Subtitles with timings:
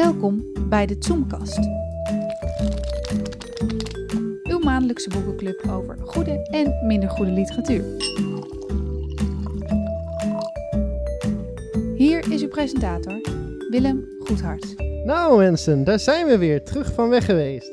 [0.00, 1.58] Welkom bij de Zoomkast.
[4.42, 7.84] Uw maandelijkse boekenclub over goede en minder goede literatuur.
[11.96, 13.20] Hier is uw presentator,
[13.70, 14.74] Willem Goedhart.
[15.04, 17.72] Nou mensen, daar zijn we weer, terug van weg geweest.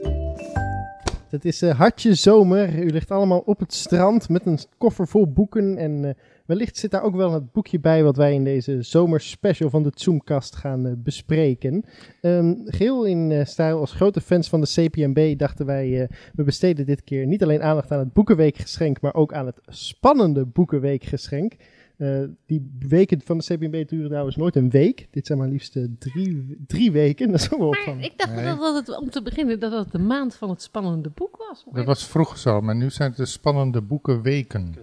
[1.30, 5.28] Het is eh, hartje zomer, u ligt allemaal op het strand met een koffer vol
[5.28, 6.14] boeken en eh,
[6.48, 9.92] wellicht zit daar ook wel het boekje bij wat wij in deze zomerspecial van de
[9.96, 11.84] Zoomkast gaan eh, bespreken.
[12.22, 16.44] Ehm, geheel in eh, stijl als grote fans van de CPMB dachten wij, eh, we
[16.44, 21.54] besteden dit keer niet alleen aandacht aan het Boekenweekgeschenk, maar ook aan het spannende Boekenweekgeschenk.
[21.98, 25.08] Eh, die weken van de CPMB duren trouwens nooit een week.
[25.12, 27.28] Dit zijn maar liefst eh, drie, drie weken.
[27.32, 28.00] Dat is ook wel Maar van.
[28.00, 28.44] ik dacht Nee.
[28.46, 31.66] dat, dat het, om te beginnen, dat het de maand van het spannende boek was.
[31.66, 34.76] Maar Dat was vroeger zo, maar nu zijn het de spannende boekenweken.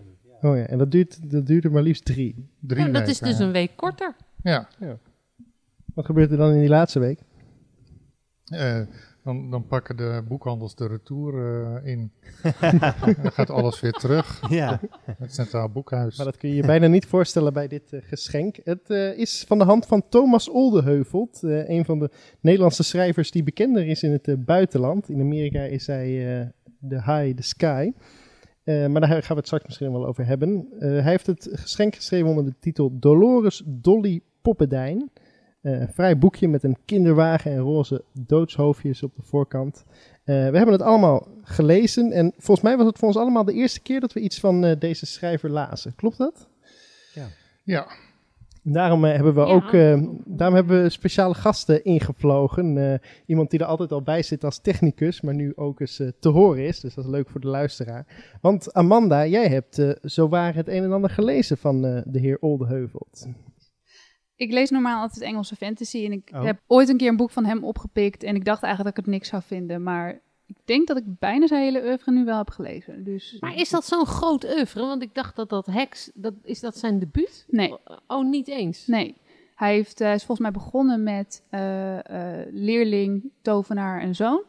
[0.44, 2.48] Oh ja, en dat duurt, dat duurde maar liefst drie.
[2.60, 3.10] Drie ja, dat weken.
[3.10, 4.14] is dus een week korter.
[4.42, 4.68] Ja,
[5.94, 7.18] Wat gebeurt er dan in die laatste week?
[8.44, 8.80] eh,
[9.24, 11.34] dan, dan pakken de boekhandels de retour
[11.84, 12.12] eh, in.
[13.22, 14.42] dan gaat alles weer terug.
[14.50, 14.80] Ja,
[15.18, 16.16] Het Centraal Boekhuis.
[16.16, 18.56] Maar dat kun je je bijna niet voorstellen bij dit eh, geschenk.
[18.64, 23.30] Het eh, is van de hand van Thomas Oldeheuvelt, eh, een van de Nederlandse schrijvers
[23.30, 25.08] die bekender is in het buitenland.
[25.08, 26.46] In Amerika is hij eh,
[26.78, 27.92] de High, the Sky.
[28.64, 30.66] Eh, maar daar gaan we het straks misschien wel over hebben.
[30.78, 35.10] Eh, hij heeft het geschenk geschreven onder de titel Dolores Dolly Poppedijn.
[35.64, 39.84] Eh, een vrij boekje met een kinderwagen en roze doodshoofdjes op de voorkant.
[40.24, 43.52] Eh, we hebben het allemaal gelezen en volgens mij was het voor ons allemaal de
[43.52, 45.94] eerste keer dat we iets van eh, deze schrijver lazen.
[45.94, 46.48] Klopt dat?
[47.62, 47.86] Ja,
[48.66, 49.46] Daarom eh, hebben we Ja.
[49.46, 52.92] ook eh, daarom hebben we speciale gasten ingevlogen.
[52.92, 56.28] Eh, iemand die er altijd al bij zit als technicus, maar nu ook eens te
[56.28, 56.80] horen is.
[56.80, 58.36] Dus dat is leuk voor de luisteraar.
[58.40, 63.26] Want Amanda, jij hebt zowaar het een en ander gelezen van de heer Oldeheuvelt.
[64.36, 66.44] Ik lees normaal altijd Engelse fantasy en ik Oh.
[66.44, 69.10] heb ooit een keer een boek van hem opgepikt en ik dacht eigenlijk dat ik
[69.10, 72.38] het niks zou vinden, maar ik denk dat ik bijna zijn hele oeuvre nu wel
[72.38, 73.04] heb gelezen.
[73.04, 74.80] Dus Maar is dat zo'n groot oeuvre?
[74.80, 77.44] Want ik dacht dat dat Hex, dat, is dat zijn debuut?
[77.48, 77.74] Nee.
[78.06, 78.86] Oh, niet eens.
[78.86, 79.14] Nee.
[79.54, 84.42] Hij heeft, eh, is volgens mij begonnen met eh, eh, leerling, tovenaar en zoon.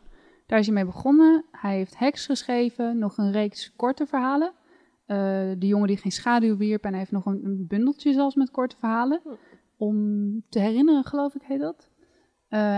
[0.45, 1.45] Daar is hij mee begonnen.
[1.51, 4.53] Hij heeft Heks geschreven, nog een reeks korte verhalen.
[5.57, 8.51] De jongen die geen schaduw wierp en hij heeft nog een, een bundeltje zelfs met
[8.51, 9.21] korte verhalen.
[9.77, 11.89] Om te herinneren, geloof ik, heet dat.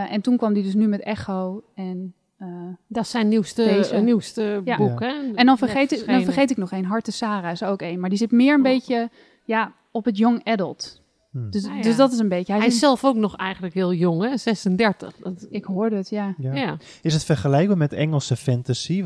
[0.09, 2.15] En toen kwam hij dus nu met Echo en...
[2.37, 2.47] eh,
[2.87, 3.93] Dat is zijn nieuwste, Deze.
[3.95, 4.77] eh, nieuwste Ja.
[4.77, 5.13] boek, hè?
[5.35, 6.83] En dan vergeet, ik, dan vergeet ik nog één.
[6.85, 7.99] Harte Sarah is ook één.
[7.99, 8.63] Maar die zit meer een Oh.
[8.65, 9.09] beetje
[9.45, 11.01] ja, op het young adult.
[11.31, 11.49] Hm.
[11.49, 11.81] Dus, Ah, ja.
[11.81, 12.51] dus dat is een beetje...
[12.53, 14.37] Hij, Hij is zelf ook nog eigenlijk heel jong, hè?
[14.37, 15.15] 36.
[15.17, 16.33] Dat, Ik hoorde het, ja.
[16.37, 16.53] ja.
[16.55, 16.77] ja.
[17.01, 19.01] Is het vergelijkbaar met Engelse fantasy?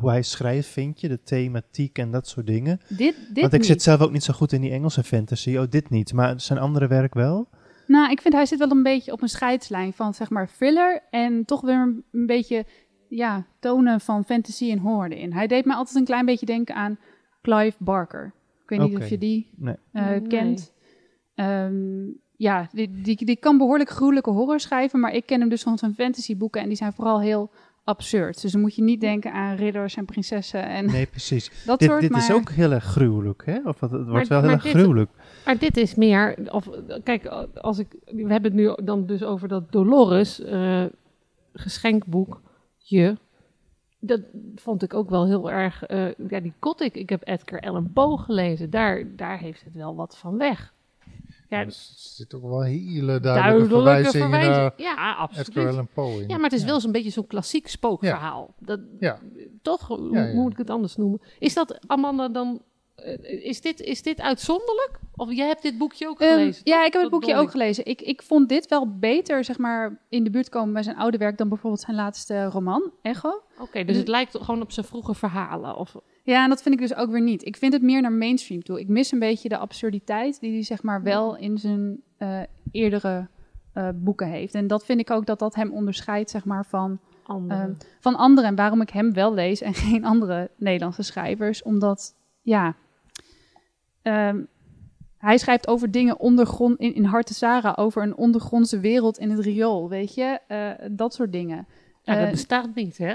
[0.00, 1.08] Hoe hij schrijft, vind je?
[1.08, 2.80] De thematiek en dat soort dingen?
[2.88, 3.68] Dit, dit Want ik niet.
[3.68, 5.56] zit zelf ook niet zo goed in die Engelse fantasy.
[5.56, 6.12] Oh, dit niet.
[6.12, 7.48] Maar zijn andere werk wel?
[7.92, 11.02] Nou, ik vind hij zit wel een beetje op een scheidslijn van zeg maar thriller
[11.10, 12.64] en toch weer een, een beetje
[13.08, 15.32] ja, tonen van fantasy en horror in.
[15.32, 16.98] Hij deed me altijd een klein beetje denken aan
[17.42, 18.32] Clive Barker.
[18.62, 19.74] Ik weet niet of je die Nee.
[19.92, 20.26] eh, Nee.
[20.26, 20.72] kent.
[21.34, 25.62] Ehm, ja, die, die, die kan behoorlijk gruwelijke horror schrijven, maar ik ken hem dus
[25.62, 27.50] van zijn fantasyboeken en die zijn vooral heel
[27.84, 28.42] absurd.
[28.42, 31.64] Dus dan moet je niet denken aan ridders en prinsessen en Nee, precies.
[31.66, 32.00] dat dit soort.
[32.00, 32.20] dit maar...
[32.20, 33.58] is ook heel erg gruwelijk, hè?
[33.64, 35.10] Of het, het wordt wel heel erg dit- gruwelijk.
[35.44, 36.68] Maar dit is meer, of,
[37.02, 40.84] kijk, als ik, we hebben het nu dan dus over dat Dolores eh,
[41.52, 43.16] geschenkboekje.
[44.00, 44.20] Dat
[44.54, 46.94] vond ik ook wel heel erg, eh, ja, die Gothic.
[46.94, 48.70] Ik heb Edgar Allan Poe gelezen.
[48.70, 50.72] Daar, daar heeft het wel wat van weg.
[51.58, 54.56] Ja, er zit ook wel hele duidelijke, duidelijke verwijzingen verwijzing.
[54.56, 55.92] naar Ja, absoluut.
[55.94, 56.12] Poe.
[56.22, 56.28] in.
[56.28, 58.54] Ja, maar het is wel zo'n beetje zo'n klassiek spookverhaal.
[58.58, 59.18] Dat, Ja.
[59.62, 59.86] Toch?
[59.86, 60.32] Hoe, Ja, ja.
[60.32, 61.20] hoe moet ik het anders noemen?
[61.38, 62.62] Is dat, Amanda, dan...
[62.94, 64.98] eh, is, dit, is dit uitzonderlijk?
[65.16, 66.60] Of jij hebt dit boekje ook Ehm, gelezen?
[66.64, 67.86] ja, ik heb het boekje ook gelezen.
[67.86, 71.18] Ik, ik vond dit wel beter, zeg maar, in de buurt komen bij zijn oude
[71.18, 73.42] werk dan bijvoorbeeld zijn laatste roman, Echo.
[73.58, 75.76] Oké, dus het lijkt gewoon op zijn vroege verhalen.
[75.76, 77.46] Of, Ja, en dat vind ik dus ook weer niet.
[77.46, 78.80] Ik vind het meer naar mainstream toe.
[78.80, 82.40] Ik mis een beetje de absurditeit die hij, zeg maar, wel in zijn eh,
[82.72, 83.28] eerdere
[83.72, 84.54] eh, boeken heeft.
[84.54, 87.60] En dat vind ik ook dat dat hem onderscheidt, zeg maar, van, andere.
[87.60, 88.50] ehm, van anderen.
[88.50, 91.62] En waarom ik hem wel lees en geen andere Nederlandse schrijvers.
[91.62, 92.74] Omdat, ja...
[94.02, 94.40] ehm,
[95.22, 99.40] hij schrijft over dingen ondergrond in, in Harte Sarah, over een ondergrondse wereld in het
[99.40, 100.38] riool, weet je?
[100.46, 101.66] Eh, dat soort dingen.
[102.02, 103.14] ja, dat Eh, bestaat niet, hè?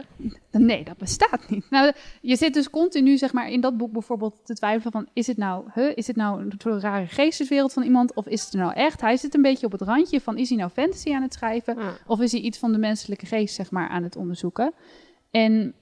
[0.52, 1.70] Nee, dat bestaat niet.
[1.70, 5.08] Nou, je zit dus continu, zeg maar, in dat boek bijvoorbeeld te twijfelen van...
[5.14, 8.44] is het nou, huh, is het nou een soort rare geesteswereld van iemand of is
[8.44, 9.02] het nou echt?
[9.02, 11.76] Hij zit een beetje op het randje van, is hij nou fantasy aan het schrijven...
[11.80, 11.94] Ja.
[12.08, 14.74] of is hij iets van de menselijke geest, zeg maar, aan het onderzoeken?
[15.32, 15.74] En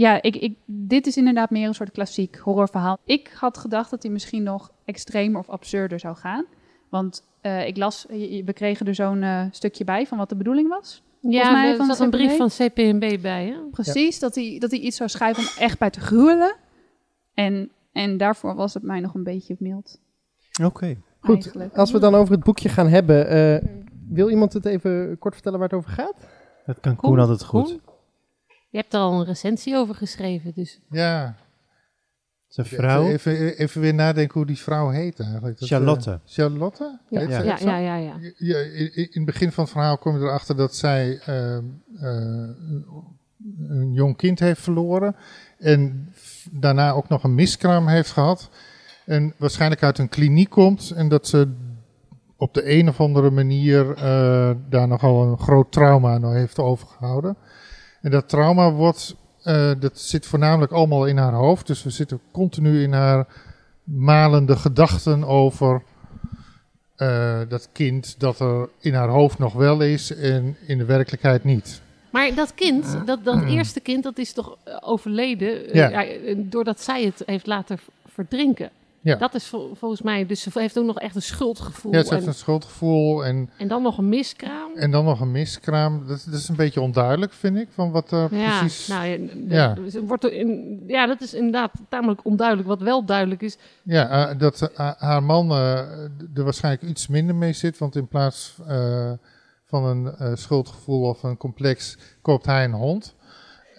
[0.00, 2.98] ja, ik, ik, dit is inderdaad meer een soort klassiek horrorverhaal.
[3.04, 6.46] Ik had gedacht dat hij misschien nog extremer of absurder zou gaan...
[6.90, 8.06] Want eh, ik las,
[8.44, 11.02] we kregen er zo'n eh, stukje bij van wat de bedoeling was.
[11.20, 13.56] Ja, mij er van zat een brief van CPNB bij, hè?
[13.70, 16.56] Precies, dat, hij, dat hij iets zou schrijven om echt bij te gruwelen.
[17.34, 20.00] En, en daarvoor was het mij nog een beetje mild.
[20.62, 20.96] Oké.
[21.20, 21.76] Goed, eigenlijk.
[21.76, 23.68] als we dan over het boekje gaan hebben, eh,
[24.08, 26.14] wil iemand het even kort vertellen waar het over gaat?
[26.66, 27.64] Dat kan Koen altijd goed.
[27.64, 27.89] Koen?
[28.70, 30.80] Je hebt er al een recensie over geschreven, dus...
[30.90, 31.34] Ja.
[32.48, 35.58] Zijn vrouw, Even, even weer nadenken hoe die vrouw heet eigenlijk.
[35.58, 36.20] Dat, eh, Charlotte.
[36.26, 36.98] Charlotte?
[37.10, 38.14] Ja, Heet ja, ja, ja, ja.
[38.36, 41.62] Ja, in, in het begin van het verhaal kom je erachter dat zij eh, eh,
[42.00, 42.86] een-
[43.68, 45.16] een jong kind heeft verloren.
[45.58, 46.12] En
[46.50, 48.50] daarna ook nog een miskraam heeft gehad.
[49.06, 50.90] En waarschijnlijk uit een kliniek komt.
[50.90, 51.52] En dat ze
[52.36, 57.36] op de een of andere manier eh, daar nogal een groot trauma aan heeft overgehouden.
[58.00, 61.66] En dat trauma wordt, eh, dat zit voornamelijk allemaal in haar hoofd.
[61.66, 63.26] Dus we zitten continu in haar
[63.84, 65.82] malende gedachten over
[66.96, 71.44] eh, dat kind dat er in haar hoofd nog wel is en in de werkelijkheid
[71.44, 71.80] niet.
[72.10, 75.88] Maar dat kind, dat, dat eerste kind, dat is toch eh, overleden Ja.
[75.88, 78.70] ja, doordat zij het heeft laten verdrinken.
[79.02, 79.16] Ja.
[79.16, 81.92] Dat is vol- volgens mij, dus ze heeft ook nog echt een schuldgevoel.
[81.92, 84.70] Ja, ze heeft en, een schuldgevoel en, en dan nog een miskraam.
[84.76, 86.06] en dan nog een miskraam.
[86.06, 88.86] Dat, dat is een beetje onduidelijk, vind ik, van wat er ja, precies...
[88.88, 89.90] nou, ja, Ja.
[89.90, 92.68] ze wordt er in, ja, dat is inderdaad tamelijk onduidelijk.
[92.68, 95.78] Wat wel duidelijk is, Ja, eh, dat eh, haar man eh,
[96.34, 97.78] er waarschijnlijk iets minder mee zit.
[97.78, 99.12] Want in plaats eh,
[99.66, 103.14] van een eh, schuldgevoel of een complex koopt hij een hond.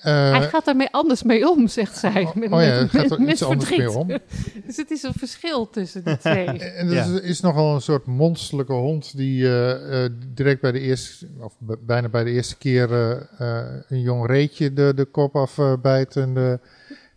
[0.01, 2.21] Eh, hij gaat daarmee anders mee om, zegt zij.
[2.23, 3.95] oh, Met, oh ja, met- hij gaat met- er iets met anders mee verdriet.
[3.95, 4.07] om.
[4.67, 6.45] Dus het is een verschil tussen die twee.
[6.79, 7.03] En er Ja.
[7.03, 11.53] is, is nogal een soort monsterlijke hond die eh, eh, direct bij de eerste, of
[11.79, 16.15] bijna bij de eerste keer eh, eh, een jong reetje de, de kop afbijt.
[16.15, 16.59] en, de,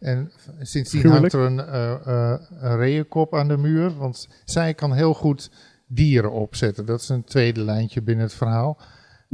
[0.00, 0.32] en
[0.62, 1.32] sindsdien Gruwelijk.
[1.32, 3.96] hangt er een, eh eh, een reeënkop aan de muur.
[3.96, 5.50] Want zij kan heel goed
[5.86, 6.86] dieren opzetten.
[6.86, 8.78] Dat is een tweede lijntje binnen het verhaal.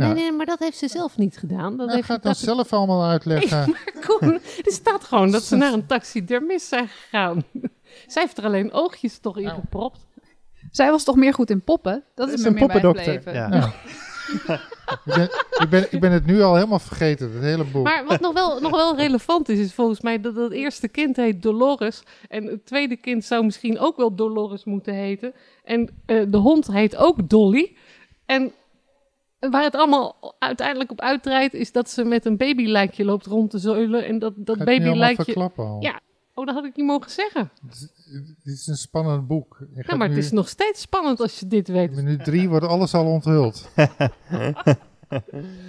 [0.07, 1.77] Nee, nee, maar dat heeft ze zelf niet gedaan.
[1.77, 3.77] Dat nou, heeft ga het dat zelf allemaal uitleggen.
[4.07, 7.45] Koen, er staat gewoon dat ze naar een taxidermist zijn gegaan.
[8.07, 9.61] Zij heeft er alleen oogjes toch in Nou.
[9.61, 10.07] gepropt.
[10.71, 12.05] Zij was toch meer goed in poppen?
[12.15, 13.35] Dat Is is, een poppendokter.
[13.35, 13.49] Ja.
[13.49, 13.73] Ja.
[15.05, 17.85] ik, ben, ik, ben, ik ben het nu al helemaal vergeten, het hele boek.
[17.85, 21.17] Maar wat nog wel, nog wel relevant is, is volgens mij dat het eerste kind
[21.17, 22.03] heet Dolores.
[22.29, 25.33] En het tweede kind zou misschien ook wel Dolores moeten heten.
[25.65, 27.77] En eh, de hond heet ook Dolly.
[28.27, 28.53] En
[29.41, 33.59] waar het allemaal uiteindelijk op uitdraait, is dat ze met een babylijkje loopt rond te
[33.59, 34.07] zeulen.
[34.07, 35.25] En dat, dat het nu babylijkje...
[35.25, 35.83] verklappen al?
[35.83, 36.01] Ja.
[36.35, 37.51] Oh, dat had ik niet mogen zeggen.
[38.43, 39.59] Dit is een spannend boek.
[39.75, 41.95] Ja, gaat maar nu- het is nog steeds spannend als je dit In weet.
[41.95, 43.69] minuut drie wordt alles al onthuld.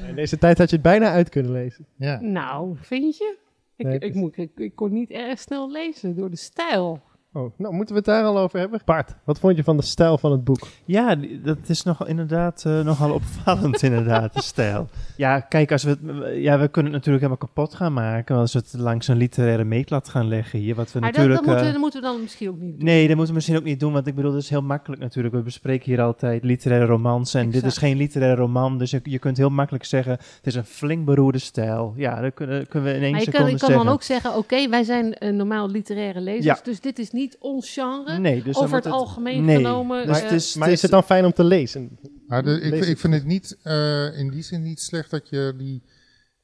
[0.08, 1.86] In deze tijd had je het bijna uit kunnen lezen.
[1.96, 2.20] Ja.
[2.22, 3.38] Nou, vind je?
[3.76, 6.36] Ik, Nee, het ik, is- moet, ik, ik kon niet erg snel lezen door de
[6.38, 7.02] stijl.
[7.34, 8.82] Oh, nou moeten we het daar al over hebben?
[8.86, 10.68] Bart, wat vond je van de stijl van het boek?
[10.86, 14.90] Ja, dat is nogal, inderdaad eh, nogal opvallend, inderdaad, de stijl.
[15.18, 16.00] Ja, kijk, als we, het,
[16.36, 19.64] ja, we kunnen het natuurlijk helemaal kapot gaan maken als we het langs een literaire
[19.64, 20.76] meetlat gaan leggen hier.
[20.76, 21.36] Wat we Maar natuurlijk...
[21.36, 22.86] dat, moeten, eh, dat moeten we dan misschien ook niet doen.
[22.86, 25.02] Nee, dat moeten we misschien ook niet doen, want ik bedoel, dat is heel makkelijk
[25.02, 25.36] natuurlijk.
[25.36, 29.20] We bespreken hier altijd literaire romans en dit is geen literaire roman, dus je, je
[29.20, 31.94] kunt heel makkelijk zeggen, het is een flink beroerde stijl.
[31.98, 33.86] Ja, dat kunnen, kunnen we in één Maar je kan, seconde je kan zeggen.
[33.86, 36.60] dan ook zeggen, oké, wij zijn eh, normaal literaire lezers, Ja.
[36.64, 38.18] dus dit is niet ons genre.
[38.20, 39.56] Nee, dus over het algemeen nee.
[39.56, 40.08] genomen.
[40.08, 42.00] Dus eh, het is, Maar is het dan fijn om te lezen?
[42.28, 43.00] Maar de, ik, ik het.
[43.00, 45.84] vind het niet, eh, in die zin niet slecht dat je die,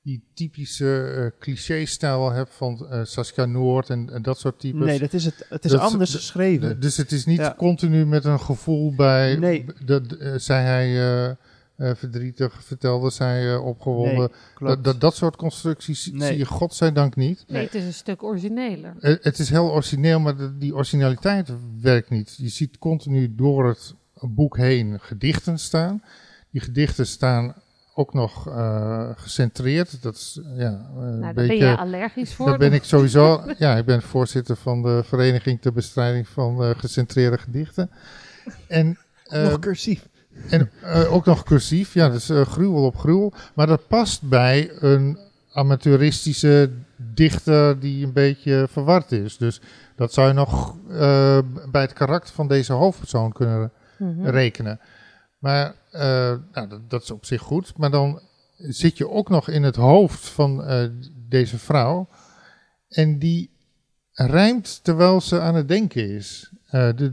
[0.01, 4.85] die typische eh, cliché-stijl hebt van eh, Saskia Noord en, en dat soort types.
[4.85, 5.45] Nee, dat is het.
[5.49, 6.79] Het is Dat- anders geschreven.
[6.79, 7.53] dus het is niet Ja.
[7.57, 9.65] continu met een gevoel bij, Nee.
[9.85, 10.03] dat,
[10.35, 11.35] zei hij
[11.77, 14.31] eh, verdrietig, vertelde zij eh, opgewonden.
[14.59, 16.27] Nee, dat, dat, dat soort constructies Nee.
[16.27, 17.43] zie je godzijdank niet.
[17.47, 18.93] nee, het is een stuk origineler.
[18.99, 21.49] Eh, Het is heel origineel, maar de- die originaliteit
[21.81, 22.35] werkt niet.
[22.37, 26.03] Je ziet continu door het boek heen gedichten staan.
[26.49, 27.53] Die gedichten staan
[27.93, 30.01] ook nog eh, gecentreerd.
[30.03, 31.65] Dat is ja, eh, Nou, daar ben beetje.
[31.65, 32.45] je allergisch voor.
[32.45, 33.43] Daar ben ik sowieso.
[33.57, 37.89] ja, ik ben voorzitter van de Vereniging ter Bestrijding van eh, Gecentreerde Gedichten.
[38.67, 40.07] En, eh, Nog cursief.
[40.49, 41.93] En eh, ook nog cursief.
[41.93, 43.33] Ja, dus eh, gruwel op gruwel.
[43.53, 45.19] Maar dat past bij een
[45.51, 49.37] amateuristische dichter die een beetje verward is.
[49.37, 49.61] Dus
[49.95, 51.39] dat zou je nog eh,
[51.71, 54.25] bij het karakter van deze hoofdpersoon kunnen Mhm.
[54.25, 54.79] rekenen.
[55.39, 57.77] Maar nou, dat, dat is op zich goed.
[57.77, 58.21] Maar dan
[58.57, 60.63] zit je ook nog in het hoofd van
[61.29, 62.07] deze vrouw.
[62.89, 63.49] En die
[64.13, 66.51] rijmt terwijl ze aan het denken is.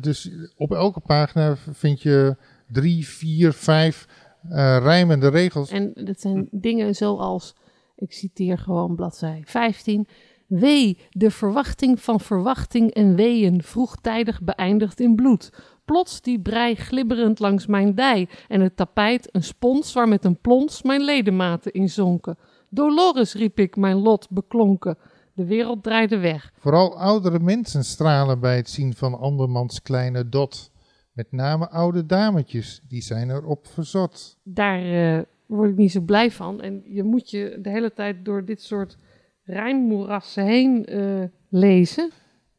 [0.00, 4.06] Dus op elke pagina vind je drie, vier, vijf
[4.48, 5.70] eh, rijmende regels.
[5.70, 7.54] En dat zijn dingen zoals,
[7.96, 10.06] ik citeer gewoon bladzij 15.
[10.46, 15.50] Wee, de verwachting van verwachting en weeën vroegtijdig beëindigt in bloed.
[15.84, 18.28] plots die brei glibberend langs mijn dij.
[18.48, 22.38] En het tapijt een spons waar met een plons mijn ledematen in zonken.
[22.68, 24.98] Dolores, riep ik, mijn lot beklonken.
[25.34, 26.52] De wereld draaide weg.
[26.58, 30.70] Vooral oudere mensen stralen bij het zien van andermans kleine dot.
[31.14, 34.38] Met name oude dametjes, die zijn erop verzot.
[34.42, 36.60] Daar eh, word ik niet zo blij van.
[36.60, 38.96] En je moet je de hele tijd door dit soort
[39.44, 42.10] rijmmoerassen heen eh, lezen.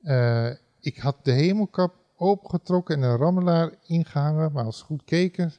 [0.01, 5.51] Eh, ik had de hemelkap opengetrokken en een rammelaar ingehangen, maar als goed keken...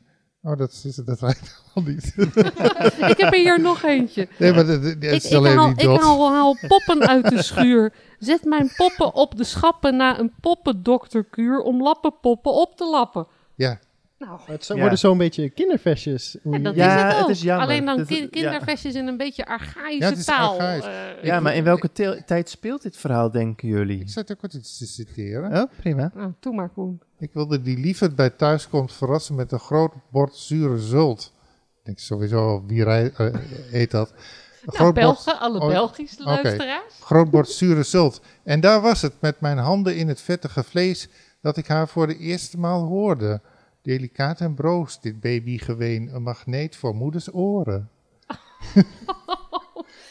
[0.46, 2.04] Oh, dat, is, dat rijdt al niet.
[3.10, 4.28] ik heb er hier nog eentje.
[4.38, 7.28] nee, maar dat, dat Ik, is ik, alleen haal, niet ik haal, haal poppen uit
[7.30, 7.92] de schuur.
[8.18, 13.26] Zet mijn poppen op de schappen na een poppendokterkuur om lappenpoppen op te lappen.
[13.54, 13.78] Ja,
[14.18, 14.80] Nou, Het zo Ja.
[14.80, 16.36] worden zo'n beetje kinderversjes.
[16.44, 17.64] ja, dat Ja, is het het is jammer.
[17.66, 18.28] Alleen dan ki-
[18.94, 20.52] in een beetje archaïsche Ja, het is taal.
[20.60, 20.84] archaïs.
[20.84, 21.90] Eh, Ja, Ik- maar in welke
[22.26, 24.00] tijd speelt dit verhaal, denken jullie?
[24.00, 25.62] ik zat ook wat iets te citeren.
[25.62, 26.10] Oh, prima.
[26.14, 27.00] nou, doe maar, Koen.
[27.18, 31.32] Ik wilde die liever bij thuiskomt verrassen met een groot bord zure zult.
[31.78, 33.35] Ik denk sowieso, wie rij- eh,
[33.73, 34.11] eet dat?
[34.11, 36.94] Nou, groot, bord, Belgen, alle Oh, Belgische luisteraars.
[37.00, 38.20] groot bord zure zult.
[38.42, 41.08] En daar was het, met mijn handen in het vettige vlees,
[41.40, 43.40] dat ik haar voor de eerste maal hoorde.
[43.82, 47.90] Delicaat en broos, dit babygeween, een magneet voor moeders oren.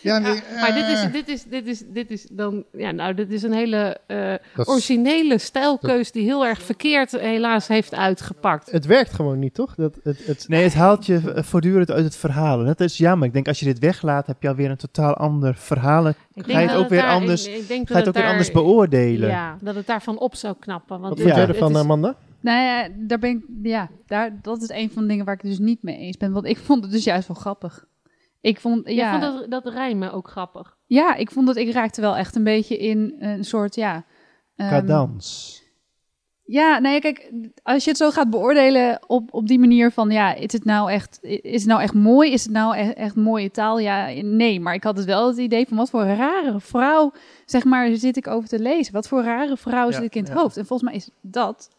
[0.05, 2.91] ja, nee, Ja, maar dit is, eh, dit, is, dit, is, dit is dan, ja,
[2.91, 4.33] nou, dit is een hele eh,
[4.65, 8.71] originele stijlkeus die heel erg verkeerd helaas heeft uitgepakt.
[8.71, 9.75] Het werkt gewoon niet, toch?
[9.75, 12.59] Dat, het, het, Nee, het haalt je voortdurend uit het verhaal.
[12.59, 13.27] En dat is jammer.
[13.27, 16.07] Ik denk, als je dit weglaat, heb je alweer een totaal ander verhaal.
[16.07, 18.21] Ik Ga je het ook weer daar- anders- ik- ik denk Ga het ook weer
[18.23, 19.29] daar- anders beoordelen?
[19.29, 20.99] Ja, dat het daarvan op zou knappen.
[20.99, 22.15] Want wat het ervan, Amanda?
[22.39, 25.41] Nou ja, daar ben ik, ja daar, dat is een van de dingen waar ik
[25.41, 26.31] het dus niet mee eens ben.
[26.31, 27.85] Want ik vond het dus juist wel grappig.
[28.45, 30.77] Ik vond, Jij ja, vond dat, dat rijmen ook grappig.
[30.85, 34.03] ja, ik vond dat ik raakte wel echt een beetje in een soort, ja...
[34.55, 35.63] ehm, Cadans.
[36.43, 37.31] Ja, nee, kijk,
[37.63, 40.91] als je het zo gaat beoordelen op, op die manier van, ja, is het nou
[40.91, 42.31] echt, is het nou echt mooi?
[42.31, 43.79] Is het nou echt, echt mooie taal?
[43.79, 47.11] Ja, nee, maar ik had het wel het idee van, wat voor rare vrouw,
[47.45, 48.93] zeg maar, zit ik over te lezen?
[48.93, 50.37] Wat voor rare vrouw Ja, zit ik in het ja.
[50.39, 50.57] hoofd?
[50.57, 51.69] En volgens mij is dat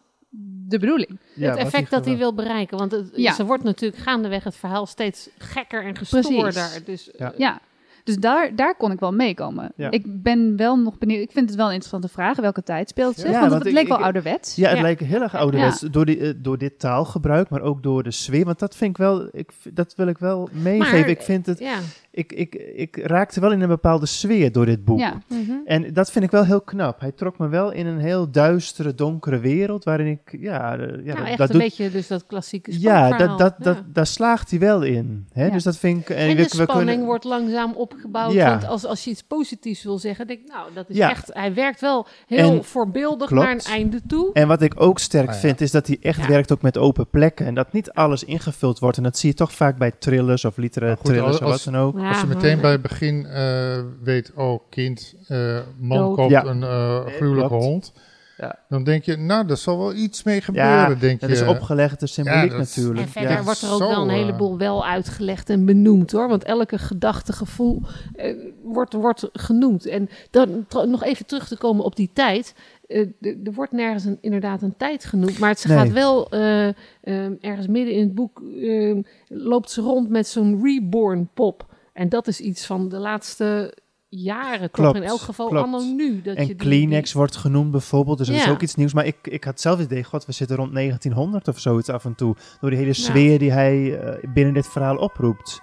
[0.68, 1.18] de bedoeling.
[1.35, 2.78] Ja, het effect dat hij wil bereiken.
[2.78, 3.33] Want het, Ja.
[3.35, 6.83] ze wordt natuurlijk gaandeweg het verhaal steeds gekker en gestoorder.
[6.85, 7.33] Dus Ja.
[7.33, 7.61] eh, Ja,
[8.04, 9.73] dus daar, daar kon ik wel meekomen.
[9.76, 9.90] Ja.
[9.90, 13.18] Ik ben wel nog benieuwd, ik vind het wel een interessante vraag, welke tijd speelt
[13.18, 13.26] ze?
[13.26, 14.54] Ja, want want het ik- leek wel ik- ouderwets.
[14.56, 14.83] Ja, het Ja.
[14.83, 15.80] lijkt heel erg ouderwets.
[15.80, 18.45] Door, die, eh, door dit taalgebruik, maar ook door de sfeer.
[18.45, 20.99] Want dat vind ik wel, ik, dat wil ik wel meegeven.
[21.00, 21.78] Maar, ik vind het, ja.
[22.16, 24.99] Ik, ik, ik raakte wel in een bepaalde sfeer door dit boek.
[24.99, 25.52] Ja, Mhm.
[25.64, 27.00] En dat vind ik wel heel knap.
[27.00, 30.87] Hij trok me wel in een heel duistere, donkere wereld, waarin ik, ja, eh, ja
[30.87, 33.82] nou, dat, echt dat een doet, beetje dus dat klassieke ja, dat, dat, dat, Ja.
[33.92, 35.26] daar slaagt hij wel in.
[35.32, 35.44] Hè?
[35.46, 35.52] Ja.
[35.52, 36.11] Dus dat vind ik.
[36.11, 38.32] En we- de we spanning kunnen- wordt langzaam opgebouwd.
[38.32, 38.50] Ja.
[38.50, 41.11] Want als, als je iets positiefs wil zeggen, denk ik, nou, dat is Ja.
[41.11, 41.30] echt...
[41.32, 43.44] Hij werkt wel heel En- voorbeeldig klopt.
[43.46, 44.30] naar een einde toe.
[44.32, 45.40] En wat ik ook sterk Ah, ja.
[45.40, 46.28] vind, is dat hij echt Ja.
[46.28, 47.46] werkt ook met open plekken.
[47.46, 48.96] En dat niet alles ingevuld wordt.
[48.96, 51.76] En dat zie je toch vaak bij thrillers of literaire thrillers als- of wat dan
[51.76, 51.94] ook.
[52.06, 56.44] Ja, Als je meteen bij het begin eh, weet, oh kind, eh, man koopt Ja.
[56.44, 57.92] een eh, Nee, gruwelijke hond.
[58.38, 58.58] Ja.
[58.68, 61.34] Dan denk je, nou, er zal wel iets mee gebeuren, Ja, denk Dat je.
[61.36, 63.06] is opgelegde symboliek is- natuurlijk.
[63.06, 63.42] En verder Ja.
[63.42, 66.28] wordt er ook Zo, wel een heleboel wel uitgelegd en benoemd hoor.
[66.28, 67.82] Want elke gedachte, gevoel
[68.14, 69.86] eh, wordt, wordt genoemd.
[69.86, 72.54] En dan nog even terug te komen op die tijd.
[72.86, 75.38] Eh, er wordt nergens een, inderdaad een tijd genoemd.
[75.38, 75.76] Maar het ze Nee.
[75.78, 76.66] gaat wel eh,
[77.02, 78.42] ehm, ergens midden in het boek.
[78.62, 81.75] ehm, loopt ze rond met zo'n reborn pop.
[81.97, 83.76] En dat is iets van de laatste
[84.09, 84.61] jaren.
[84.61, 85.65] Toch Klopt, in elk geval klopt.
[85.65, 86.23] anno nu.
[86.23, 88.93] Dat je En die- Kleenex wordt genoemd bijvoorbeeld, dus dat is ook iets nieuws.
[88.95, 92.05] Maar ik, ik had zelf het idee, god, we zitten rond 1900 of zoiets af
[92.05, 92.37] en toe.
[92.61, 93.03] Door die hele Ja.
[93.03, 95.61] sfeer die hij eh, binnen dit verhaal oproept.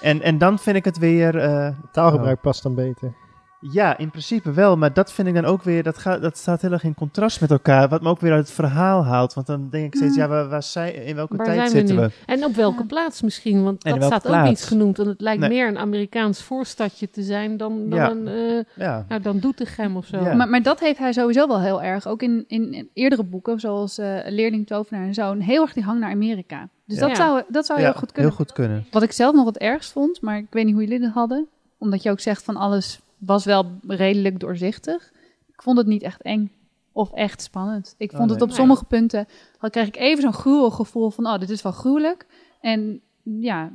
[0.00, 1.38] En, en dan vind ik het weer...
[1.38, 3.14] eh, Taalgebruik past dan beter.
[3.60, 6.62] Ja, in principe wel, maar dat vind ik dan ook weer, dat, gaat, dat staat
[6.62, 7.88] heel erg in contrast met elkaar.
[7.88, 9.34] Wat me ook weer uit het verhaal haalt.
[9.34, 10.22] Want dan denk ik steeds, Mm.
[10.22, 12.02] ja, waar, waar zij, in welke Waar tijd zijn we zitten nu?
[12.02, 12.32] we?
[12.32, 12.84] En op welke Ja.
[12.86, 13.62] plaats misschien?
[13.64, 14.98] Want En dat staat ook niet genoemd.
[14.98, 15.48] En het lijkt Nee.
[15.48, 18.10] meer een Amerikaans voorstadje te zijn dan, dan Ja.
[18.10, 18.26] een...
[18.28, 19.04] eh, Ja.
[19.08, 20.20] Nou, dan Doetinchem of zo.
[20.24, 20.34] Ja.
[20.34, 22.06] Maar, maar dat heeft hij sowieso wel heel erg.
[22.06, 25.40] Ook in, in, in eerdere boeken, zoals eh Leerling, Tovenaar en Zoon.
[25.40, 26.68] Heel erg die hang naar Amerika.
[26.86, 27.06] Dus Ja.
[27.06, 28.30] dat zou, dat zou Ja, heel goed kunnen.
[28.30, 28.86] Heel goed kunnen.
[28.90, 31.46] Wat ik zelf nog het ergst vond, maar ik weet niet hoe jullie dit hadden.
[31.78, 35.12] Omdat je ook zegt van alles was wel redelijk doorzichtig.
[35.48, 36.52] Ik vond het niet echt eng
[36.92, 37.94] of echt spannend.
[37.98, 38.48] Ik Oh, vond het nee.
[38.48, 39.26] op sommige punten,
[39.60, 42.26] dan kreeg ik even zo'n gruwel gevoel van, oh, dit is wel gruwelijk.
[42.60, 43.70] En ja,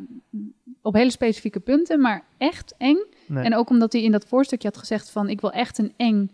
[0.82, 2.98] op hele specifieke punten, maar echt eng.
[3.28, 3.44] Nee.
[3.44, 6.32] En ook omdat hij in dat voorstukje had gezegd van, ik wil echt een eng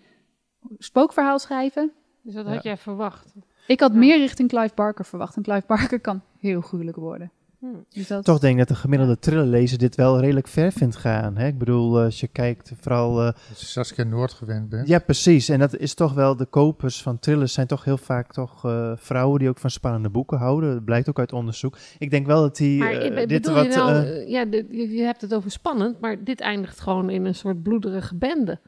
[0.77, 1.91] spookverhaal schrijven.
[2.21, 2.53] Dus dat Ja.
[2.53, 3.33] had jij verwacht.
[3.67, 3.97] Ik had Ja.
[3.97, 5.35] meer richting Clive Barker verwacht.
[5.35, 7.31] En Clive Barker kan heel gruwelijk worden.
[7.73, 7.97] Hm.
[7.99, 11.37] Dus dat, Toch denk ik dat de gemiddelde thrillerlezer dit wel redelijk ver vindt gaan.
[11.37, 11.47] Hè?
[11.47, 13.19] Ik bedoel, als je kijkt vooral...
[13.21, 14.87] eh, Als je Saskia Noord gewend bent.
[14.87, 15.49] ja, precies.
[15.49, 16.35] En dat is toch wel...
[16.35, 20.09] De kopers van thrillers zijn toch heel vaak toch eh, vrouwen die ook van spannende
[20.09, 20.73] boeken houden.
[20.73, 21.77] Dat blijkt ook uit onderzoek.
[21.97, 22.79] Ik denk wel dat die...
[22.79, 23.65] Maar eh, dit wat...
[23.65, 27.25] je nou, eh, eh, ja, je hebt het over spannend, maar dit eindigt gewoon in
[27.25, 28.59] een soort bloederige bende.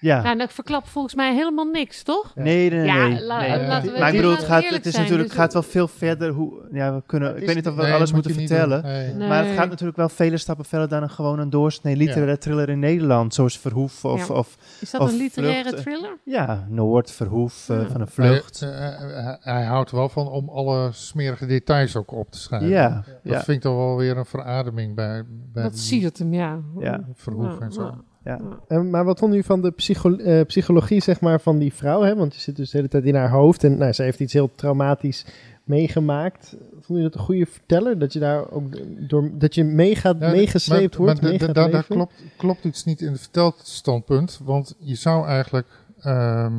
[0.00, 0.22] Ja.
[0.22, 2.32] Nou, dat verklapt volgens mij helemaal niks, toch?
[2.34, 2.86] Nee, nee, nee.
[2.86, 3.22] Ja, nee.
[3.22, 3.66] la- Nee.
[3.66, 5.88] laten we- maar ik bedoel, het, gaat, het is zijn, natuurlijk, dus- gaat wel veel
[5.88, 6.30] verder.
[6.32, 8.82] Hoe, ja, we kunnen, ik weet niet of we Nee, alles moet moeten vertellen.
[8.82, 8.90] doen.
[8.90, 9.14] Nee.
[9.14, 9.28] Nee.
[9.28, 12.68] Maar het gaat natuurlijk wel vele stappen verder dan een, gewoon een doorsnee literaire thriller
[12.68, 13.34] in Nederland.
[13.34, 14.28] Zoals Verhoef of...
[14.28, 14.34] Ja.
[14.34, 16.18] of Is dat Of een literaire thriller?
[16.24, 17.86] ja, Noord, Verhoef, eh, Ja.
[17.88, 18.62] van een vlucht.
[18.62, 22.68] eh, hij, hij houdt er wel van om alle smerige details ook op te schrijven.
[22.68, 26.18] ja, Dat ja, vind ik toch wel weer een verademing bij, bij Dat die siert
[26.18, 26.58] hem, ja.
[26.78, 27.00] Ja.
[27.14, 27.94] Verhoef Ja, en zo.
[28.24, 28.38] Ja.
[28.82, 32.02] maar wat vonden u van de psycho- eh, psychologie zeg maar, van die vrouw?
[32.02, 32.16] Hè?
[32.16, 34.32] Want je zit dus de hele tijd in haar hoofd en nou, ze heeft iets
[34.32, 35.24] heel traumatisch
[35.64, 36.56] meegemaakt.
[36.80, 37.98] Vond u dat een goede verteller?
[37.98, 38.64] Dat je daar ook
[39.08, 41.94] door, dat je meegaat, Ja, meegesleept maar- wordt, maar mee da- gaat da- daar leven?
[41.94, 44.40] klopt, klopt iets niet in het vertelstandpunt.
[44.44, 45.66] Want je zou eigenlijk,
[46.00, 46.52] ehm,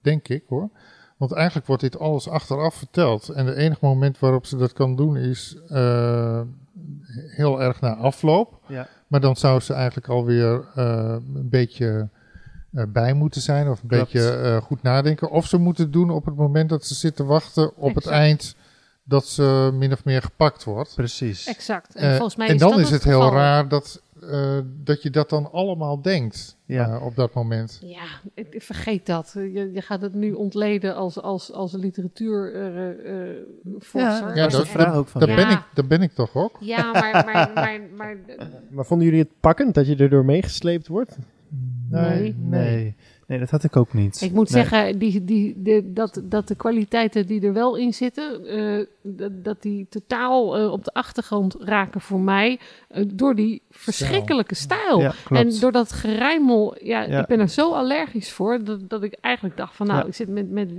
[0.00, 0.68] denk ik hoor.
[1.16, 3.28] Want eigenlijk wordt dit alles achteraf verteld.
[3.28, 6.40] En het enige moment waarop ze dat kan doen is eh,
[7.36, 8.60] heel erg na afloop.
[8.66, 8.88] Ja.
[9.08, 12.08] Maar dan zou ze eigenlijk alweer eh een beetje
[12.72, 13.68] eh, bij moeten zijn.
[13.68, 14.12] Of een Klopt.
[14.12, 15.30] beetje eh, goed nadenken.
[15.30, 18.54] Of ze moeten het doen op het moment dat ze zitten wachten op het eind.
[19.04, 20.94] Dat ze min of meer gepakt wordt.
[20.94, 21.46] Precies.
[21.46, 21.94] Exact.
[21.94, 25.10] En volgens mij en is dan dat is het heel raar dat, eh, dat je
[25.10, 26.88] dat dan allemaal denkt Ja.
[26.94, 27.78] eh, op dat moment.
[27.82, 28.04] Ja,
[28.50, 29.30] vergeet dat.
[29.34, 32.88] Je, je gaat het nu ontleden als, als, als literatuur eh,
[33.30, 33.36] eh,
[33.80, 34.28] forser.
[34.36, 35.20] Ja, dat is de dat- vraag ook van.
[35.20, 35.34] Dat, Ja.
[35.36, 36.56] ben ik, dat ben ik toch ook?
[36.60, 38.16] Ja, maar, maar, maar, maar
[38.70, 41.16] Maar vonden jullie het pakkend dat je erdoor meegesleept wordt?
[41.90, 42.20] Nee.
[42.20, 42.34] Nee.
[42.38, 42.94] nee,
[43.36, 44.20] dat had ik ook niet.
[44.20, 44.62] ik moet Nee.
[44.64, 49.44] zeggen die, die, de, dat, dat de kwaliteiten die er wel in zitten, eh, dat,
[49.44, 52.58] dat die totaal eh, op de achtergrond raken voor mij
[52.88, 55.00] eh, door die verschrikkelijke stijl.
[55.00, 55.42] Ja, klopt.
[55.54, 57.20] En door dat gerijmel, ja, Ja.
[57.20, 60.06] ik ben er zo allergisch voor dat, dat ik eigenlijk dacht van nou, Ja.
[60.06, 60.70] ik zit met, met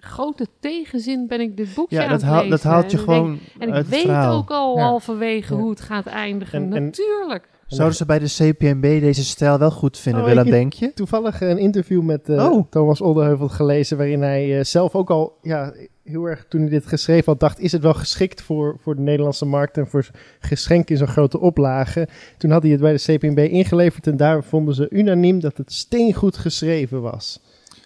[0.00, 2.50] grote tegenzin ben ik dit boekje ja, aan dat, het haal- lezen.
[2.50, 4.36] dat haalt je En denk- gewoon En ik weet verhaal.
[4.36, 4.82] ook al Ja.
[4.82, 5.60] halverwege Ja.
[5.60, 6.62] hoe het gaat eindigen.
[6.62, 7.48] En- en- Natuurlijk.
[7.68, 10.92] Zouden ze bij de CPMB deze stijl wel goed vinden, Oh, Willem, ik- denk je?
[10.94, 12.66] Toevallig een interview met eh, Oh.
[12.70, 15.72] Thomas Olderheuvel gelezen, waarin hij eh, zelf ook al ja,
[16.04, 19.02] heel erg, toen hij dit geschreven had, dacht, is het wel geschikt voor, voor de
[19.02, 22.08] Nederlandse markt en voor geschenk in zo'n grote oplage.
[22.38, 25.72] Toen had hij het bij de CPMB ingeleverd en daar vonden ze unaniem dat het
[25.72, 27.40] steengoed geschreven was.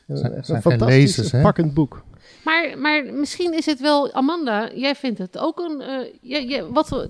[0.06, 2.04] Een, Zijn- zijn fantastisch lezers, pakkend boek.
[2.44, 5.80] Maar, maar misschien is het wel, Amanda, jij vindt het ook een.
[5.80, 7.08] eh, jij- jij- wat,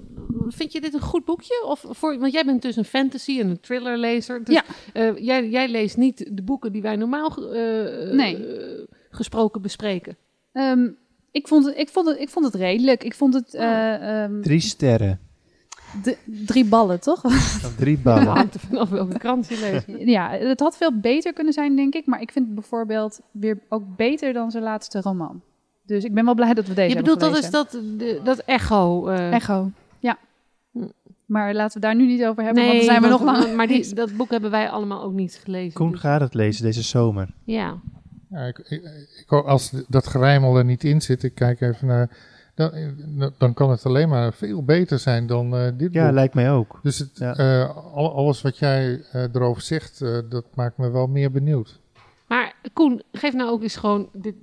[0.48, 1.64] vind je dit een goed boekje?
[1.66, 4.44] Of voor, want jij bent dus een fantasy en een thrillerlezer.
[4.44, 4.64] Dus, Ja.
[4.92, 8.46] eh, jij, jij leest niet de boeken die wij normaal eh, Nee.
[8.46, 10.16] eh, gesproken bespreken.
[10.52, 10.88] Ehm,
[11.30, 13.04] ik, vond het, ik, vond het, ik vond het redelijk.
[13.04, 15.20] Ik vond het ehm, Drie sterren.
[16.02, 17.20] D- drie ballen, toch?
[17.76, 18.26] Drie ballen.
[18.26, 20.08] hangt er vanaf welke krant je leest.
[20.08, 22.06] ja, het had veel beter kunnen zijn, denk ik.
[22.06, 25.40] Maar ik vind het bijvoorbeeld weer ook beter dan zijn laatste roman.
[25.86, 28.20] Dus ik ben wel blij dat we deze Je hebben bedoelt dat is dat, de,
[28.24, 29.06] dat echo.
[29.08, 30.18] eh, Echo, ja.
[31.26, 33.54] Maar laten we daar nu niet over hebben, want dan zijn we want- nog lang.
[33.56, 35.72] Maar die, dat boek hebben wij allemaal ook niet gelezen.
[35.72, 37.28] Koen dus- gaat het lezen deze zomer.
[37.44, 37.74] Ja.
[38.30, 42.16] Ja, ik, ik, als dat gerijmel er niet in zit, ik kijk even naar,
[42.54, 46.14] dan, dan kan het alleen maar veel beter zijn dan eh, dit Ja, boek.
[46.14, 46.78] lijkt mij ook.
[46.82, 47.34] Dus het, Ja.
[47.36, 51.80] eh, al- alles wat jij eh, erover zegt, eh, dat maakt me wel meer benieuwd.
[52.28, 54.08] Maar Koen, geef nou ook eens gewoon.
[54.12, 54.34] Dit,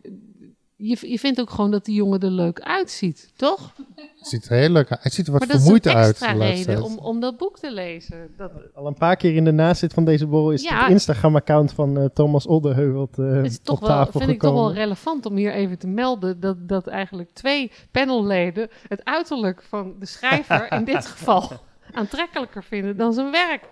[0.82, 3.74] je, je vindt ook gewoon dat die jongen er leuk uitziet, toch?
[3.96, 5.04] Het ziet er heel leuk uit.
[5.04, 6.10] Het ziet er wat maar dat is vermoeid een uit.
[6.10, 8.30] extra reden om, om dat boek te lezen.
[8.38, 10.82] Dat, Al een paar keer in de nazit van deze borrel is Ja.
[10.82, 14.40] het Instagram-account van eh, Thomas Olderheuvel eh, het is toch op wel, tafel vind ik
[14.40, 19.64] toch wel relevant om hier even te melden dat, dat eigenlijk twee panelleden het uiterlijk
[19.64, 21.52] van de schrijver in dit geval
[21.92, 23.64] aantrekkelijker vinden dan zijn werk.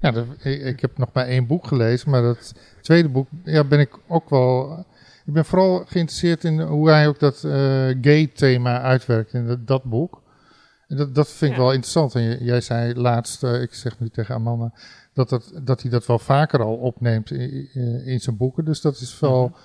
[0.00, 3.64] Ja, dat- ik, ik heb nog maar één boek gelezen, maar dat tweede boek ja,
[3.64, 4.84] ben ik ook wel.
[5.28, 7.52] Ik ben vooral geïnteresseerd in hoe hij ook dat eh,
[8.00, 10.22] gay-thema uitwerkt in dat, dat boek.
[10.86, 11.62] En dat, dat vind ik Ja.
[11.62, 12.14] wel interessant.
[12.14, 14.72] En jij zei laatst, eh, ik zeg nu tegen Amanda,
[15.12, 18.64] dat, dat, dat hij dat wel vaker al opneemt in, in, in zijn boeken.
[18.64, 19.56] Dus dat is wel,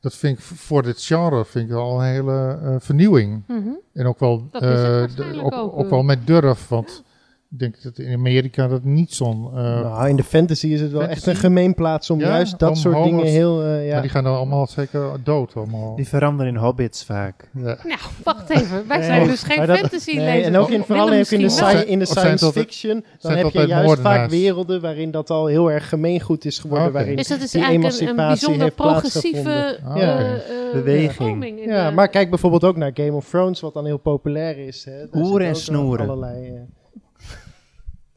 [0.00, 3.44] dat vind ik voor dit genre vind ik wel een hele eh, vernieuwing.
[3.46, 3.68] Mhm.
[3.92, 5.02] En ook wel, eh,
[5.44, 5.90] ook, ook, ook eh.
[5.90, 7.02] wel met durf, want
[7.50, 9.46] Ik denk dat in Amerika dat niet zo'n...
[9.54, 12.68] eh, nou, in de fantasy is het wel echt een gemeenplaats om Ja, juist dat
[12.68, 13.62] om soort homo's- dingen heel...
[13.62, 13.92] eh, ja.
[13.92, 15.54] Maar die gaan dan allemaal zeker dood.
[15.56, 15.96] Allemaal.
[15.96, 17.48] Die veranderen in hobbits vaak.
[17.54, 17.62] Ja.
[17.62, 18.88] Nou, wacht even.
[18.88, 20.46] Wij Nee, zijn dus geen dat- fantasy Nee, lezers.
[20.46, 23.32] en ook in, vooral ook in de, sci- in de Of zijn science fiction, dan
[23.32, 26.86] heb je juist vaak werelden waarin dat al heel erg gemeengoed is geworden.
[26.86, 26.96] Oké.
[26.96, 29.78] Waarin Dus dat is die eigenlijk een, een bijzonder progressieve.
[29.84, 30.38] Ah, eh, eh,
[30.72, 31.64] Beweging.
[31.64, 34.86] Ja, maar kijk bijvoorbeeld ook naar Game of Thrones, wat dan heel populair is.
[35.14, 36.08] Oeren en snoeren.
[36.08, 36.52] Allerlei,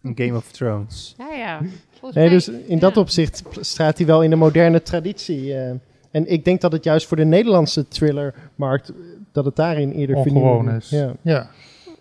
[0.03, 1.15] Een Game of Thrones.
[1.17, 1.57] Ja, ja.
[1.89, 5.53] Volgens Nee, mij- dus in dat opzicht staat hij wel in de moderne traditie.
[5.53, 5.69] eh.
[6.11, 8.95] en ik denk dat het juist voor de Nederlandse thrillermarkt, eh,
[9.31, 10.89] dat het daarin eerder Ongewoon is.
[10.89, 11.05] Ja.
[11.21, 11.33] Ja.
[11.33, 11.49] ja,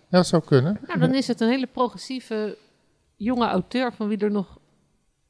[0.09, 0.79] dat zou kunnen.
[0.87, 2.57] Nou, dan is het een hele progressieve
[3.15, 4.58] jonge auteur van wie er nog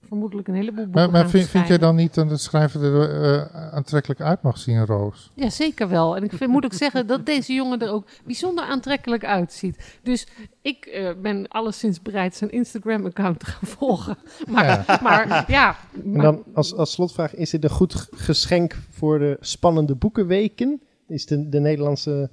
[0.07, 2.83] vermoedelijk een heleboel boeken Maar, maar gaan vind, vind jij dan niet dat de schrijver
[2.83, 5.31] er eh, aantrekkelijk uit mag zien, Roos?
[5.33, 6.15] Ja, zeker wel.
[6.15, 9.97] En ik vind, moet ook zeggen dat deze jongen er ook bijzonder aantrekkelijk uitziet.
[10.03, 10.27] Dus
[10.61, 14.17] ik eh, ben alleszins bereid zijn Instagram-account te gaan volgen.
[14.47, 14.99] Maar Ja.
[15.01, 19.95] maar, ja En dan als, als slotvraag, is dit een goed geschenk voor de spannende
[19.95, 20.81] boekenweken?
[21.07, 22.29] Is de, de Nederlandse,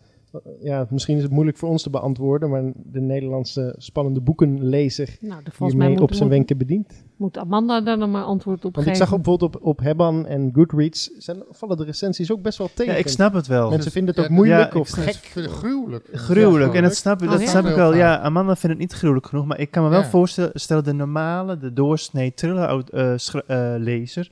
[0.61, 5.43] ja, misschien is het moeilijk voor ons te beantwoorden, maar de Nederlandse spannende boekenlezer nou,
[5.59, 7.05] mij hiermee moet, op zijn moet, wenken bedient?
[7.17, 8.97] moet Amanda daar dan maar antwoord op Want ik geven.
[9.07, 12.71] zag ook bijvoorbeeld op, op Hebban en Goodreads, zijn, vallen de recensies ook best wel
[12.75, 12.93] tegen.
[12.93, 13.71] Ja, ik snap het wel.
[13.71, 15.15] Mensen vinden het Ja, ook moeilijk ja, of ik- gek.
[15.15, 16.09] Ik vind het gruwelijk.
[16.13, 17.47] Gruwelijk, Ja, en dat snap, ik- Oh, dat ja?
[17.49, 17.95] snap ik wel.
[17.95, 20.09] Ja, Amanda vindt het niet gruwelijk genoeg, maar ik kan me wel Ja.
[20.09, 24.31] voorstellen, de normale, de doorsnee thriller-lezer,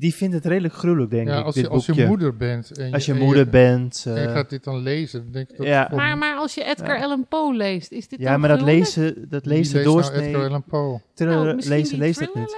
[0.00, 2.08] die vindt het redelijk gruwelijk, denk Ja, ik, als dit je, als je boekje.
[2.08, 2.78] moeder bent.
[2.78, 4.04] En als je en moeder bent.
[4.06, 5.22] En je eh, gaat dit dan lezen.
[5.22, 5.90] Dan denk ik dat Ja.
[5.94, 7.04] Maar, maar als je Edgar Ja.
[7.04, 10.46] Allan Poe leest, is dit ja, dan maar dat lezen, dat lezen leest nou Edgar
[10.48, 11.00] Allan Poe?
[11.14, 12.56] thriller Nou, misschien lezen, leest het niet.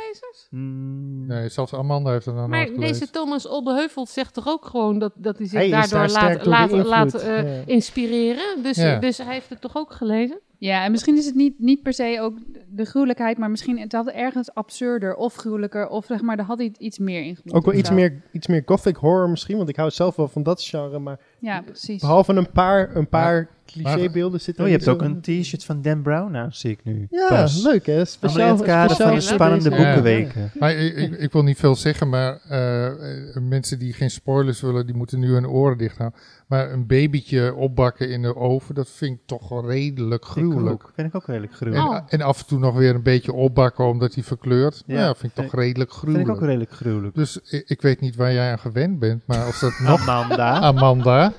[0.51, 4.99] Mm, Nee, zelfs Amanda heeft het dan Maar deze Thomas Oldeheuvelt zegt toch ook gewoon
[4.99, 7.63] dat, dat hij zich Hij daardoor laat, door laat, laat eh, Ja.
[7.67, 8.63] inspireren.
[8.63, 8.99] Dus, Ja.
[8.99, 10.39] dus hij heeft het toch ook gelezen?
[10.65, 13.93] Ja, en misschien is het niet, niet per se ook de gruwelijkheid, maar misschien het
[13.93, 17.65] had ergens absurder of gruwelijker, of zeg maar, er had iets, iets meer in Ook
[17.65, 17.95] wel iets zo.
[17.95, 20.99] meer, iets meer gothic horror misschien, want ik hou zelf wel van dat genre.
[20.99, 22.01] Maar Ja, precies.
[22.01, 26.03] behalve een paar, een paar clichébeelden zitten Oh, je hebt ook een t-shirt van Dan
[26.03, 27.07] Brown aan, zie ik nu.
[27.11, 27.63] Ja, Pas.
[27.63, 27.93] leuk hè?
[27.93, 30.51] Allemaal Speciaal, in het kader speciaal van de spannende boekenweken.
[30.59, 34.87] Maar ik, ik, ik wil niet veel zeggen, maar eh, mensen die geen spoilers willen,
[34.87, 36.21] die moeten nu hun oren dicht houden.
[36.47, 40.73] Maar een babytje opbakken in de oven, dat vind ik toch wel redelijk Ik gruwelijk.
[40.73, 40.93] ook.
[40.95, 41.89] Vind ik ook redelijk En, gruwelijk.
[41.91, 42.01] Oh.
[42.09, 44.83] en af en toe nog weer een beetje opbakken omdat hij verkleurt.
[44.87, 44.99] Ja.
[45.01, 46.41] Ja, vind ik toch redelijk Vind ik gruwelijk.
[46.41, 47.15] ook redelijk gruwelijk.
[47.15, 50.09] Dus ik, ik weet niet waar jij aan gewend bent, maar als dat nog...
[50.09, 50.61] Amanda.
[50.61, 51.33] Amanda.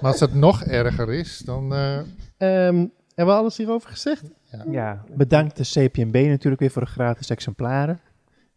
[0.00, 1.74] Maar als dat nog erger is, dan...
[1.74, 1.98] eh,
[2.38, 4.22] Ehm, hebben we alles hierover gezegd?
[4.70, 8.00] Ja, bedankt de CPNB natuurlijk weer voor de gratis exemplaren.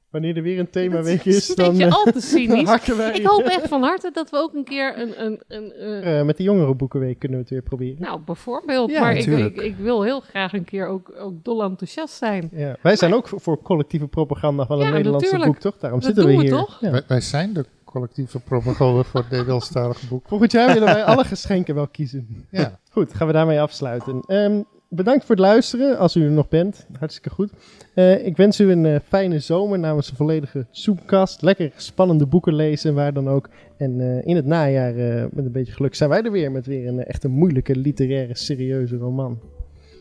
[0.09, 2.85] Wanneer er weer een themaweek Dat is is, een dan beetje al te cynisch.
[2.97, 3.11] wij.
[3.11, 5.25] Ik hoop echt van harte dat we ook een keer een...
[5.25, 8.01] een, een eh, Eh, met de jongerenboekenweek kunnen we het weer proberen.
[8.01, 8.91] nou, bijvoorbeeld.
[8.91, 9.55] Ja, maar ik, natuurlijk.
[9.55, 12.49] ik, ik wil heel graag een keer ook, ook dol enthousiast zijn.
[12.51, 15.51] Ja, wij zijn ook voor, voor collectieve propaganda van een Ja, Nederlandse natuurlijk.
[15.61, 15.81] boek, toch?
[15.81, 16.57] Daarom Dat zitten we doen we hier.
[16.57, 16.77] toch?
[16.81, 16.91] Ja.
[16.91, 20.27] wij, wij zijn de collectieve propaganda voor het Nederlandstalige boek.
[20.27, 22.45] Volgend jaar willen wij alle geschenken wel kiezen.
[22.51, 22.79] Ja.
[22.91, 24.21] Goed, gaan we daarmee afsluiten.
[24.27, 26.87] Ehm, bedankt voor het luisteren, als u er nog bent.
[26.99, 27.51] Hartstikke goed.
[27.93, 31.41] Eh, ik wens u een eh, fijne zomer namens een volledige Zoomcast.
[31.41, 33.49] Lekker spannende boeken lezen, waar dan ook.
[33.77, 34.93] En eh, in het najaar,
[35.31, 38.35] met een beetje geluk, zijn wij er weer met weer een echt een moeilijke, literaire,
[38.35, 39.39] serieuze roman.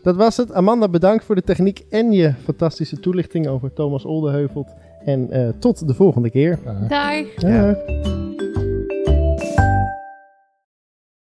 [0.02, 0.52] Dat was het.
[0.52, 4.74] Amanda, bedankt voor de techniek en je fantastische toelichting over Thomas Oldeheuvelt.
[5.08, 6.58] En eh, tot de volgende keer.
[6.88, 7.34] Dag!
[7.34, 8.17] Dag.